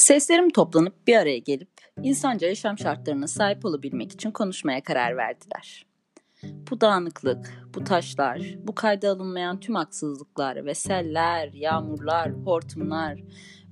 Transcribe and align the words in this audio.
Seslerim 0.00 0.50
toplanıp 0.50 1.06
bir 1.06 1.16
araya 1.16 1.38
gelip 1.38 1.70
insanca 2.02 2.48
yaşam 2.48 2.78
şartlarına 2.78 3.26
sahip 3.26 3.64
olabilmek 3.64 4.12
için 4.12 4.30
konuşmaya 4.30 4.82
karar 4.82 5.16
verdiler. 5.16 5.86
Bu 6.70 6.80
dağınıklık, 6.80 7.68
bu 7.74 7.84
taşlar, 7.84 8.54
bu 8.62 8.74
kayda 8.74 9.10
alınmayan 9.10 9.60
tüm 9.60 9.74
haksızlıklar 9.74 10.64
ve 10.64 10.74
seller, 10.74 11.52
yağmurlar, 11.52 12.32
hortumlar 12.32 13.20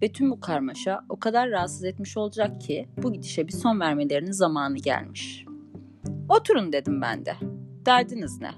ve 0.03 0.13
tüm 0.13 0.31
bu 0.31 0.41
karmaşa 0.41 1.01
o 1.09 1.19
kadar 1.19 1.51
rahatsız 1.51 1.85
etmiş 1.85 2.17
olacak 2.17 2.61
ki 2.61 2.89
bu 3.03 3.13
gidişe 3.13 3.49
bir 3.49 3.53
son 3.53 3.81
vermelerinin 3.81 4.33
zamanı 4.33 4.77
gelmiş. 4.77 5.45
Oturun 6.29 6.73
dedim 6.73 7.03
ben 7.03 7.27
de. 7.27 7.35
Derdiniz 7.87 8.41
ne? 8.41 8.51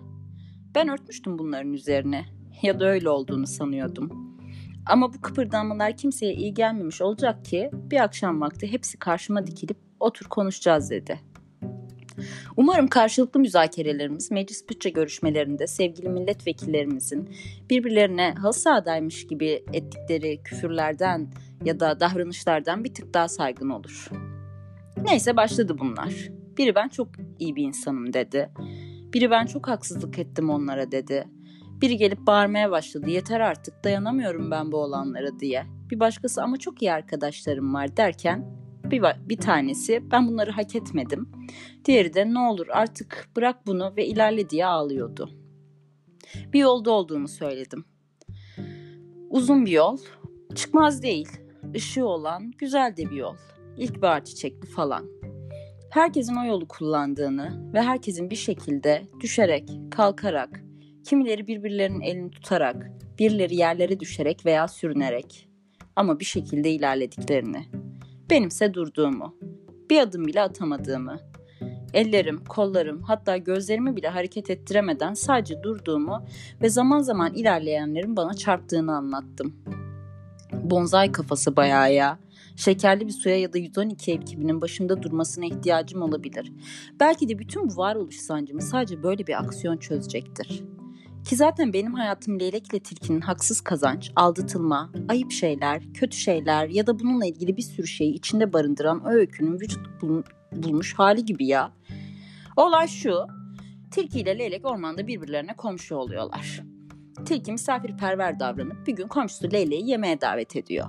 Ben 0.74 0.88
örtmüştüm 0.88 1.38
bunların 1.38 1.72
üzerine 1.72 2.24
ya 2.62 2.80
da 2.80 2.86
öyle 2.86 3.08
olduğunu 3.08 3.46
sanıyordum. 3.46 4.29
Ama 4.86 5.12
bu 5.12 5.20
kıpırdanmalar 5.20 5.96
kimseye 5.96 6.34
iyi 6.34 6.54
gelmemiş 6.54 7.02
olacak 7.02 7.44
ki 7.44 7.70
bir 7.72 8.02
akşam 8.02 8.40
vakti 8.40 8.72
hepsi 8.72 8.98
karşıma 8.98 9.46
dikilip 9.46 9.76
otur 10.00 10.26
konuşacağız 10.26 10.90
dedi. 10.90 11.20
Umarım 12.56 12.88
karşılıklı 12.88 13.40
müzakerelerimiz 13.40 14.30
meclis 14.30 14.68
bütçe 14.68 14.90
görüşmelerinde 14.90 15.66
sevgili 15.66 16.08
milletvekillerimizin 16.08 17.30
birbirlerine 17.70 18.34
halı 18.34 18.52
sahadaymış 18.52 19.26
gibi 19.26 19.64
ettikleri 19.72 20.42
küfürlerden 20.42 21.32
ya 21.64 21.80
da 21.80 22.00
davranışlardan 22.00 22.84
bir 22.84 22.94
tık 22.94 23.14
daha 23.14 23.28
saygın 23.28 23.70
olur. 23.70 24.10
Neyse 25.04 25.36
başladı 25.36 25.76
bunlar. 25.78 26.28
Biri 26.58 26.74
ben 26.74 26.88
çok 26.88 27.08
iyi 27.38 27.56
bir 27.56 27.64
insanım 27.64 28.12
dedi. 28.12 28.50
Biri 29.12 29.30
ben 29.30 29.46
çok 29.46 29.68
haksızlık 29.68 30.18
ettim 30.18 30.50
onlara 30.50 30.92
dedi. 30.92 31.28
Biri 31.82 31.96
gelip 31.96 32.26
bağırmaya 32.26 32.70
başladı. 32.70 33.10
Yeter 33.10 33.40
artık 33.40 33.84
dayanamıyorum 33.84 34.50
ben 34.50 34.72
bu 34.72 34.76
olanlara 34.76 35.40
diye. 35.40 35.66
Bir 35.90 36.00
başkası 36.00 36.42
ama 36.42 36.56
çok 36.56 36.82
iyi 36.82 36.92
arkadaşlarım 36.92 37.74
var 37.74 37.96
derken 37.96 38.60
bir, 38.84 39.02
bir 39.28 39.36
tanesi 39.36 40.10
ben 40.10 40.28
bunları 40.28 40.50
hak 40.50 40.76
etmedim. 40.76 41.28
Diğeri 41.84 42.14
de 42.14 42.34
ne 42.34 42.38
olur 42.38 42.66
artık 42.72 43.28
bırak 43.36 43.66
bunu 43.66 43.92
ve 43.96 44.06
ilerle 44.06 44.50
diye 44.50 44.66
ağlıyordu. 44.66 45.30
Bir 46.52 46.60
yolda 46.60 46.90
olduğunu 46.90 47.28
söyledim. 47.28 47.84
Uzun 49.30 49.66
bir 49.66 49.70
yol, 49.70 49.98
çıkmaz 50.54 51.02
değil, 51.02 51.28
ışığı 51.74 52.06
olan 52.06 52.52
güzel 52.58 52.96
de 52.96 53.10
bir 53.10 53.16
yol. 53.16 53.36
İlkbahar 53.76 54.24
çiçekli 54.24 54.68
falan. 54.68 55.06
Herkesin 55.90 56.36
o 56.36 56.44
yolu 56.44 56.68
kullandığını 56.68 57.72
ve 57.74 57.82
herkesin 57.82 58.30
bir 58.30 58.36
şekilde 58.36 59.02
düşerek, 59.20 59.70
kalkarak, 59.90 60.64
Kimileri 61.04 61.46
birbirlerinin 61.46 62.00
elini 62.00 62.30
tutarak, 62.30 62.90
birileri 63.18 63.56
yerlere 63.56 64.00
düşerek 64.00 64.46
veya 64.46 64.68
sürünerek 64.68 65.48
ama 65.96 66.20
bir 66.20 66.24
şekilde 66.24 66.70
ilerlediklerini. 66.70 67.64
Benimse 68.30 68.74
durduğumu, 68.74 69.36
bir 69.90 70.00
adım 70.00 70.26
bile 70.26 70.42
atamadığımı, 70.42 71.20
ellerim, 71.94 72.44
kollarım 72.44 73.02
hatta 73.02 73.36
gözlerimi 73.36 73.96
bile 73.96 74.08
hareket 74.08 74.50
ettiremeden 74.50 75.14
sadece 75.14 75.62
durduğumu 75.62 76.24
ve 76.62 76.68
zaman 76.68 77.00
zaman 77.00 77.34
ilerleyenlerin 77.34 78.16
bana 78.16 78.34
çarptığını 78.34 78.96
anlattım. 78.96 79.56
Bonzai 80.52 81.12
kafası 81.12 81.56
bayağı 81.56 81.92
ya. 81.94 82.18
Şekerli 82.56 83.06
bir 83.06 83.12
suya 83.12 83.40
ya 83.40 83.52
da 83.52 83.58
112 83.58 84.12
ekibinin 84.12 84.60
başında 84.60 85.02
durmasına 85.02 85.44
ihtiyacım 85.44 86.02
olabilir. 86.02 86.52
Belki 87.00 87.28
de 87.28 87.38
bütün 87.38 87.68
bu 87.70 87.76
varoluş 87.76 88.16
sancımı 88.16 88.62
sadece 88.62 89.02
böyle 89.02 89.26
bir 89.26 89.40
aksiyon 89.44 89.76
çözecektir. 89.76 90.62
Ki 91.24 91.36
zaten 91.36 91.72
benim 91.72 91.94
hayatım 91.94 92.40
Leylek 92.40 92.68
ile 92.72 92.80
Tilki'nin 92.80 93.20
haksız 93.20 93.60
kazanç, 93.60 94.12
aldatılma, 94.16 94.92
ayıp 95.08 95.32
şeyler, 95.32 95.82
kötü 95.94 96.16
şeyler 96.16 96.68
ya 96.68 96.86
da 96.86 96.98
bununla 96.98 97.26
ilgili 97.26 97.56
bir 97.56 97.62
sürü 97.62 97.86
şeyi 97.86 98.14
içinde 98.14 98.52
barındıran 98.52 99.04
o 99.04 99.08
öykünün 99.08 99.60
vücut 99.60 100.02
bulmuş 100.52 100.94
hali 100.94 101.24
gibi 101.24 101.46
ya. 101.46 101.72
Olay 102.56 102.88
şu, 102.88 103.26
Tilki 103.90 104.20
ile 104.20 104.38
Leylek 104.38 104.66
ormanda 104.66 105.06
birbirlerine 105.06 105.56
komşu 105.56 105.96
oluyorlar. 105.96 106.62
Tilki 107.24 107.52
misafirperver 107.52 108.40
davranıp 108.40 108.86
bir 108.86 108.92
gün 108.92 109.08
komşusu 109.08 109.52
Leyleği 109.52 109.90
yemeğe 109.90 110.20
davet 110.20 110.56
ediyor. 110.56 110.86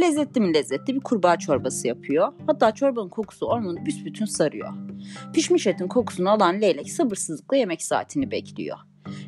Lezzetli 0.00 0.40
mi 0.40 0.54
lezzetli 0.54 0.94
bir 0.94 1.00
kurbağa 1.00 1.38
çorbası 1.38 1.88
yapıyor. 1.88 2.32
Hatta 2.46 2.74
çorbanın 2.74 3.08
kokusu 3.08 3.46
ormanı 3.46 3.86
büsbütün 3.86 4.24
sarıyor. 4.24 4.72
Pişmiş 5.32 5.66
etin 5.66 5.88
kokusunu 5.88 6.30
alan 6.30 6.60
leylek 6.60 6.92
sabırsızlıkla 6.92 7.56
yemek 7.56 7.82
saatini 7.82 8.30
bekliyor. 8.30 8.78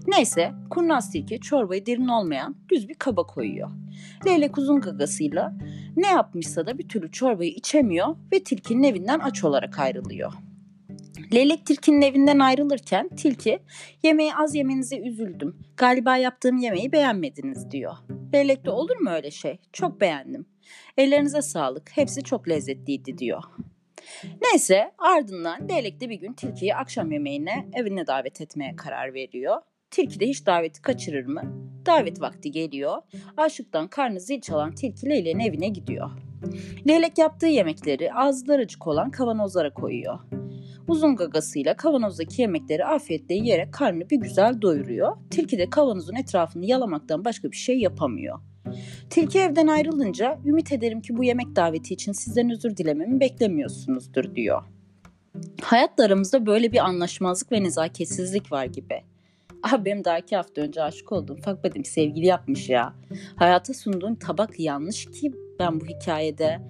Neyse 0.06 0.53
kurnaz 0.70 1.12
tilki 1.12 1.41
çorbayı 1.41 1.87
derin 1.87 2.09
olmayan 2.09 2.56
düz 2.69 2.88
bir 2.88 2.94
kaba 2.94 3.26
koyuyor. 3.26 3.70
Leylek 4.26 4.59
uzun 4.59 4.81
gagasıyla 4.81 5.54
ne 5.97 6.06
yapmışsa 6.06 6.66
da 6.66 6.78
bir 6.78 6.88
türlü 6.88 7.10
çorbayı 7.12 7.50
içemiyor 7.50 8.16
ve 8.32 8.44
tilkinin 8.44 8.82
evinden 8.82 9.19
aç 9.19 9.44
olarak 9.44 9.78
ayrılıyor. 9.78 10.32
Leylek 11.34 11.66
tilkinin 11.66 12.03
evinden 12.03 12.38
ayrılırken 12.38 13.09
tilki 13.09 13.59
yemeği 14.03 14.34
az 14.34 14.54
yemenize 14.54 14.98
üzüldüm. 14.98 15.56
Galiba 15.76 16.16
yaptığım 16.16 16.56
yemeği 16.56 16.93
beğenmediniz 16.93 17.70
diyor. 17.70 17.94
Leylek 18.34 18.64
de 18.64 18.70
olur 18.70 18.97
mu 18.97 19.10
öyle 19.10 19.31
şey? 19.31 19.58
Çok 19.72 20.00
beğendim. 20.00 20.47
Ellerinize 20.97 21.43
sağlık. 21.43 21.91
Hepsi 21.97 22.22
çok 22.22 22.48
lezzetliydi 22.48 23.19
diyor. 23.19 23.43
Neyse 24.43 24.93
ardından 24.99 25.69
Leylek 25.69 26.00
de 26.00 26.09
bir 26.09 26.21
gün 26.21 26.33
tilkiyi 26.33 26.75
akşam 26.75 27.12
yemeğine 27.12 27.69
evine 27.72 28.06
davet 28.06 28.41
etmeye 28.41 28.77
karar 28.77 29.15
veriyor. 29.15 29.56
Tilki 29.91 30.21
de 30.21 30.27
hiç 30.28 30.47
daveti 30.47 30.83
kaçırır 30.83 31.27
mı? 31.27 31.43
Davet 31.87 32.21
vakti 32.21 32.50
geliyor. 32.50 33.03
Aşıktan 33.37 33.89
karnı 33.89 34.21
zil 34.21 34.41
çalan 34.41 34.75
tilki 34.75 35.06
Leylek'in 35.06 35.39
evine 35.39 35.69
gidiyor. 35.69 36.11
Leylek 36.89 37.19
yaptığı 37.19 37.47
yemekleri 37.47 38.12
ağızları 38.12 38.62
acık 38.62 38.87
olan 38.87 39.11
kavanozlara 39.11 39.75
koyuyor. 39.75 40.19
Uzun 40.88 41.17
gagasıyla 41.17 41.77
kavanozdaki 41.77 42.43
yemekleri 42.43 42.84
afiyetle 42.84 43.34
yiyerek 43.34 43.73
karnını 43.73 44.11
bir 44.11 44.17
güzel 44.17 44.62
doyuruyor. 44.62 45.17
Tilki 45.31 45.59
de 45.59 45.71
kavanozun 45.71 46.15
etrafını 46.15 46.67
yalamaktan 46.67 47.25
başka 47.25 47.50
bir 47.50 47.56
şey 47.56 47.78
yapamıyor. 47.78 48.38
Tilki 49.10 49.38
evden 49.38 49.66
ayrılınca 49.66 50.38
ümit 50.47 50.72
ederim 50.72 51.00
ki 51.00 51.16
bu 51.16 51.25
yemek 51.25 51.56
daveti 51.56 51.94
için 51.94 52.12
sizden 52.12 52.50
özür 52.50 52.76
dilememi 52.76 53.20
beklemiyorsunuzdur 53.20 54.34
diyor. 54.34 54.62
Hayatta 55.62 56.04
aramızda 56.04 56.47
böyle 56.47 56.72
bir 56.72 56.78
anlaşmazlık 56.78 57.53
ve 57.53 57.62
nezaketsizlik 57.62 58.53
var 58.53 58.64
gibi. 58.64 59.03
Abi 59.62 59.84
benim 59.84 60.04
daha 60.04 60.19
iki 60.19 60.37
hafta 60.37 60.60
önce 60.60 60.82
aşık 60.82 61.12
oldum. 61.12 61.37
Fakbedim 61.37 61.84
sevgili 61.84 62.26
yapmış 62.26 62.69
ya. 62.69 62.94
Hayata 63.37 63.75
sunduğun 63.75 64.14
tabak 64.14 64.60
yanlış 64.60 65.06
ki 65.06 65.32
ben 65.58 65.81
bu 65.81 65.87
hikayede 65.87 66.60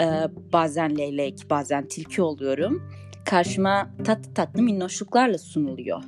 e, 0.00 0.06
bazen 0.52 0.98
leylek 0.98 1.50
bazen 1.50 1.88
tilki 1.88 2.22
oluyorum. 2.22 2.90
Karşıma 3.24 3.90
tatlı 4.04 4.34
tatlı 4.34 4.62
minnoşluklarla 4.62 5.38
sunuluyor. 5.38 6.02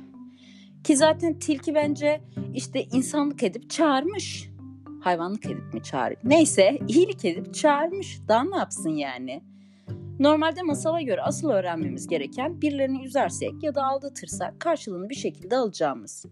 Ki 0.83 0.97
zaten 0.97 1.39
tilki 1.39 1.75
bence 1.75 2.21
işte 2.53 2.83
insanlık 2.83 3.43
edip 3.43 3.69
çağırmış. 3.69 4.49
Hayvanlık 5.05 5.45
edip 5.45 5.73
mi 5.73 5.83
çağırıyor? 5.83 6.21
Neyse 6.23 6.79
iyilik 6.87 7.25
edip 7.25 7.53
çağırmış. 7.53 8.19
Daha 8.27 8.43
ne 8.43 8.57
yapsın 8.57 8.89
yani? 8.89 9.43
Normalde 10.19 10.61
masala 10.61 11.01
göre 11.01 11.21
asıl 11.21 11.49
öğrenmemiz 11.49 12.07
gereken 12.07 12.61
birilerini 12.61 13.03
üzersek 13.03 13.63
ya 13.63 13.75
da 13.75 13.83
aldatırsak 13.83 14.59
karşılığını 14.59 15.09
bir 15.09 15.15
şekilde 15.15 15.57
alacağımız. 15.57 16.25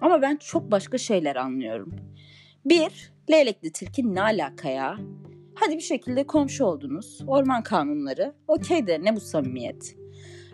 Ama 0.00 0.22
ben 0.22 0.36
çok 0.36 0.70
başka 0.70 0.98
şeyler 0.98 1.36
anlıyorum. 1.36 1.96
Bir, 2.64 3.12
leylekli 3.30 3.72
tilki 3.72 4.14
ne 4.14 4.22
alaka 4.22 4.68
ya? 4.68 4.96
Hadi 5.54 5.76
bir 5.76 5.82
şekilde 5.82 6.26
komşu 6.26 6.64
oldunuz. 6.64 7.20
Orman 7.26 7.62
kanunları. 7.62 8.34
Okey 8.48 8.86
de 8.86 9.04
ne 9.04 9.16
bu 9.16 9.20
samimiyet? 9.20 9.99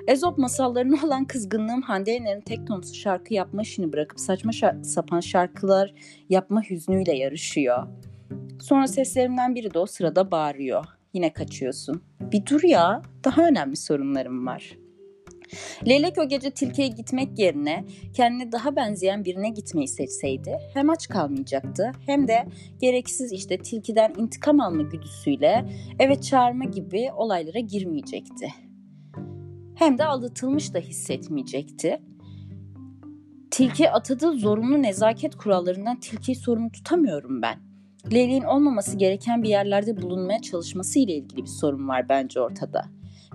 Ezop 0.07 0.39
masallarına 0.39 0.97
olan 1.07 1.25
kızgınlığım 1.25 1.83
Hande 1.83 2.11
Yener'in 2.11 2.41
tek 2.41 2.67
tonsu 2.67 2.95
şarkı 2.95 3.35
yapma 3.35 3.63
işini 3.63 3.93
bırakıp 3.93 4.21
saçma 4.21 4.51
şar- 4.51 4.85
sapan 4.85 5.21
şarkılar 5.21 5.95
yapma 6.29 6.63
hüznüyle 6.63 7.17
yarışıyor. 7.17 7.87
Sonra 8.61 8.87
seslerimden 8.87 9.55
biri 9.55 9.75
de 9.75 9.79
o 9.79 9.87
sırada 9.87 10.31
bağırıyor. 10.31 10.85
Yine 11.15 11.33
kaçıyorsun. 11.33 12.03
Bir 12.21 12.47
dur 12.47 12.63
ya. 12.63 13.03
Daha 13.25 13.47
önemli 13.49 13.77
sorunlarım 13.77 14.47
var. 14.47 14.79
Leylek 15.89 16.19
o 16.19 16.29
gece 16.29 16.51
tilkiye 16.51 16.89
gitmek 16.89 17.39
yerine 17.39 17.85
kendine 18.15 18.53
daha 18.53 18.77
benzeyen 18.77 19.25
birine 19.25 19.49
gitmeyi 19.49 19.89
seçseydi 19.89 20.59
hem 20.75 20.91
aç 20.91 21.09
kalmayacaktı 21.09 21.93
hem 22.07 22.29
de 22.29 22.47
gereksiz 22.81 23.33
işte 23.33 23.59
tilkiden 23.59 24.15
intikam 24.19 24.61
alma 24.61 24.83
güdüsüyle 24.83 25.65
eve 25.99 26.21
çağırma 26.21 26.65
gibi 26.65 27.11
olaylara 27.17 27.59
girmeyecekti. 27.59 28.66
Hem 29.87 29.99
de 29.99 30.05
aldatılmış 30.05 30.75
da 30.75 30.79
hissetmeyecekti. 30.79 32.03
Tilki 33.51 33.91
atadığı 33.91 34.33
zorunlu 34.33 34.83
nezaket 34.83 35.37
kurallarından 35.37 36.01
tilkiyi 36.01 36.37
sorumlu 36.37 36.73
tutamıyorum 36.73 37.43
ben. 37.43 37.59
Leyleğin 38.13 38.43
olmaması 38.43 38.97
gereken 38.97 39.43
bir 39.43 39.49
yerlerde 39.49 40.03
bulunmaya 40.03 40.43
çalışması 40.43 40.99
ile 40.99 41.15
ilgili 41.15 41.43
bir 41.43 41.47
sorun 41.47 41.89
var 41.89 42.09
bence 42.09 42.41
ortada. 42.41 42.85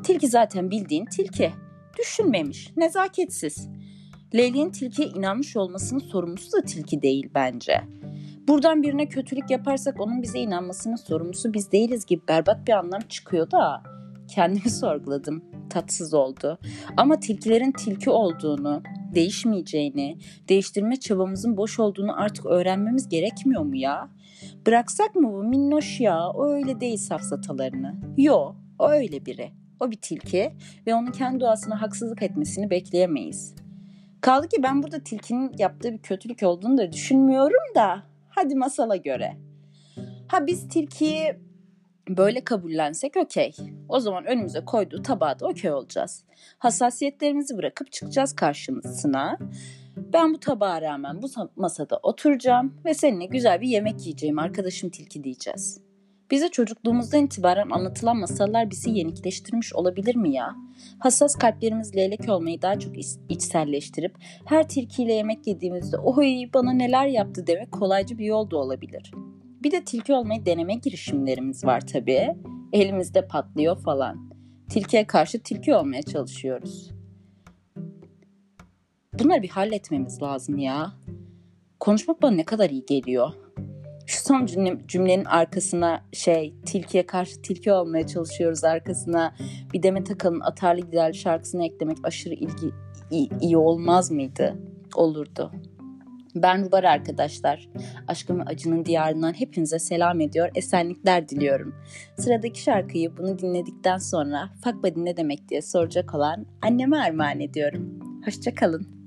Tilki 0.04 0.28
zaten 0.28 0.72
bildiğin 0.72 1.06
tilki. 1.06 1.52
Düşünmemiş, 2.00 2.72
nezaketsiz. 2.78 3.70
Leyleğin 4.36 4.70
tilkiye 4.70 5.08
inanmış 5.08 5.58
olmasının 5.58 6.00
sorumlusu 6.00 6.52
da 6.58 6.62
tilki 6.62 7.02
değil 7.02 7.30
bence. 7.36 7.82
Buradan 8.48 8.84
birine 8.84 9.10
kötülük 9.10 9.50
yaparsak 9.50 10.02
onun 10.02 10.22
bize 10.22 10.40
inanmasının 10.40 10.96
sorumlusu 10.96 11.54
biz 11.54 11.72
değiliz 11.72 12.06
gibi 12.06 12.22
berbat 12.28 12.68
bir 12.68 12.74
anlam 12.74 13.02
çıkıyor 13.10 13.52
da 13.52 13.84
kendimi 14.32 14.70
sorguladım. 14.70 15.44
Tatsız 15.70 16.14
oldu. 16.14 16.60
Ama 16.98 17.20
tilkilerin 17.20 17.72
tilki 17.72 18.10
olduğunu, 18.10 18.84
değişmeyeceğini, 19.16 20.18
değiştirme 20.50 20.96
çabamızın 20.96 21.58
boş 21.58 21.80
olduğunu 21.80 22.22
artık 22.22 22.46
öğrenmemiz 22.46 23.10
gerekmiyor 23.10 23.64
mu 23.64 23.76
ya? 23.76 24.10
Bıraksak 24.68 25.16
mı 25.16 25.34
bu 25.34 25.44
minnoş 25.44 26.00
ya? 26.00 26.30
O 26.30 26.50
öyle 26.50 26.80
değil 26.82 26.98
safsatalarını. 26.98 27.96
Yo, 28.18 28.56
o 28.80 28.90
öyle 28.90 29.26
biri. 29.26 29.52
O 29.80 29.92
bir 29.92 29.98
tilki 29.98 30.52
ve 30.88 30.96
onun 30.96 31.12
kendi 31.12 31.40
doğasına 31.40 31.82
haksızlık 31.82 32.24
etmesini 32.24 32.70
bekleyemeyiz. 32.70 33.56
Kaldı 34.22 34.48
ki 34.48 34.64
ben 34.64 34.84
burada 34.84 35.00
tilkinin 35.00 35.52
yaptığı 35.58 35.94
bir 35.94 35.98
kötülük 35.98 36.44
olduğunu 36.44 36.78
da 36.78 36.92
düşünmüyorum 36.92 37.76
da 37.76 38.04
hadi 38.30 38.56
masala 38.56 38.96
göre. 38.96 39.38
Ha 40.28 40.48
biz 40.48 40.68
tilkiyi 40.68 41.36
böyle 42.18 42.44
kabullensek 42.44 43.18
okey. 43.18 43.52
O 43.90 44.00
zaman 44.00 44.26
önümüze 44.26 44.66
koyduğu 44.66 45.02
tabağa 45.02 45.40
da 45.40 45.48
okey 45.48 45.72
olacağız. 45.72 46.24
Hassasiyetlerimizi 46.58 47.58
bırakıp 47.58 47.92
çıkacağız 47.92 48.36
karşısına. 48.36 49.38
Ben 49.98 50.34
bu 50.34 50.40
tabağa 50.40 50.82
rağmen 50.82 51.22
bu 51.22 51.28
masada 51.56 52.00
oturacağım 52.04 52.82
ve 52.86 52.94
seninle 52.94 53.26
güzel 53.26 53.62
bir 53.62 53.68
yemek 53.68 54.00
yiyeceğim 54.00 54.40
arkadaşım 54.40 54.90
tilki 54.90 55.24
diyeceğiz. 55.24 55.82
Bize 56.32 56.50
çocukluğumuzdan 56.50 57.26
itibaren 57.26 57.70
anlatılan 57.70 58.18
masallar 58.18 58.72
bizi 58.72 58.92
yenikleştirmiş 58.92 59.74
olabilir 59.74 60.16
mi 60.16 60.34
ya? 60.34 60.56
Hassas 61.00 61.36
kalplerimiz 61.36 61.96
leylek 61.96 62.30
olmayı 62.30 62.62
daha 62.62 62.80
çok 62.80 62.94
içselleştirip 63.30 64.16
her 64.46 64.68
tilkiyle 64.68 65.14
yemek 65.14 65.48
yediğimizde 65.48 65.98
oy 65.98 66.28
bana 66.54 66.74
neler 66.74 67.08
yaptı 67.08 67.48
demek 67.48 67.72
kolaycı 67.72 68.18
bir 68.18 68.26
yol 68.26 68.52
da 68.52 68.58
olabilir. 68.58 69.12
Bir 69.64 69.72
de 69.72 69.84
tilki 69.84 70.14
olmayı 70.14 70.46
deneme 70.46 70.76
girişimlerimiz 70.76 71.66
var 71.66 71.88
tabii. 71.88 72.36
Elimizde 72.74 73.28
patlıyor 73.28 73.82
falan. 73.82 74.32
Tilkiye 74.70 75.08
karşı 75.08 75.40
tilki 75.44 75.76
olmaya 75.76 76.02
çalışıyoruz. 76.02 76.92
Bunları 79.20 79.42
bir 79.42 79.50
halletmemiz 79.50 80.22
lazım 80.22 80.58
ya. 80.58 80.94
Konuşmak 81.80 82.22
bana 82.22 82.36
ne 82.36 82.46
kadar 82.46 82.70
iyi 82.70 82.86
geliyor. 82.86 83.34
Şu 84.06 84.24
son 84.24 84.46
cümle, 84.46 84.78
cümlenin 84.88 85.26
arkasına 85.26 86.06
şey 86.14 86.54
tilkiye 86.66 87.06
karşı 87.06 87.42
tilki 87.42 87.72
olmaya 87.72 88.08
çalışıyoruz 88.08 88.64
arkasına 88.64 89.36
bir 89.74 89.84
Demet 89.84 90.12
Akalın 90.12 90.40
Atarlı 90.40 90.82
Giderli 90.82 91.14
şarkısını 91.14 91.66
eklemek 91.66 91.98
aşırı 92.04 92.34
ilgi 92.34 92.72
iyi, 93.12 93.30
iyi 93.42 93.58
olmaz 93.58 94.12
mıydı? 94.12 94.58
Olurdu. 94.96 95.52
Ben 96.36 96.66
Rubar 96.66 96.84
arkadaşlar. 96.84 97.70
Aşkın 98.08 98.40
ve 98.40 98.44
acının 98.44 98.86
diyarından 98.86 99.34
hepinize 99.34 99.80
selam 99.80 100.22
ediyor, 100.22 100.50
esenlikler 100.56 101.30
diliyorum. 101.30 101.76
Sıradaki 102.18 102.62
şarkıyı 102.62 103.18
bunu 103.18 103.40
dinledikten 103.40 103.98
sonra 103.98 104.50
Fakbadi 104.64 105.06
ne 105.06 105.18
demek 105.18 105.50
diye 105.50 105.62
soracak 105.62 106.16
olan 106.16 106.46
anneme 106.62 106.98
armağan 106.98 107.40
ediyorum. 107.40 108.00
Hoşçakalın. 108.26 109.01